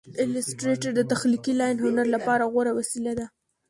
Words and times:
ایلیسټریټر 0.21 0.91
د 0.95 1.01
تخلیقي 1.11 1.53
لاین 1.59 1.77
هنر 1.85 2.05
لپاره 2.15 2.43
غوره 2.53 2.71
وسیله 2.79 3.13
ده. 3.19 3.25